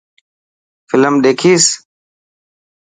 [0.89, 1.65] فلم ڏيکيس.